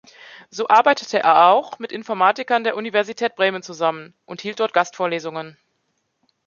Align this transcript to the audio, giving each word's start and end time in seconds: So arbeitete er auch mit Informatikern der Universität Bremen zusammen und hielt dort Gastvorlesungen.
So 0.49 0.67
arbeitete 0.67 1.19
er 1.19 1.49
auch 1.49 1.77
mit 1.77 1.91
Informatikern 1.91 2.63
der 2.63 2.75
Universität 2.75 3.35
Bremen 3.35 3.61
zusammen 3.61 4.15
und 4.25 4.41
hielt 4.41 4.59
dort 4.59 4.73
Gastvorlesungen. 4.73 5.59